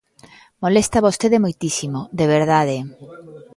[0.63, 2.77] ¡Molesta vostede moitísimo, de verdade!